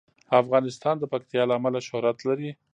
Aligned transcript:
افغانستان 0.41 0.95
د 0.99 1.03
پکتیا 1.13 1.43
له 1.47 1.53
امله 1.59 1.79
شهرت 1.87 2.17
لري. 2.27 2.49